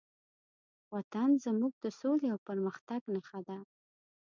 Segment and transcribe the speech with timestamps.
[0.93, 3.57] وطن زموږ د سولې او پرمختګ نښه ده.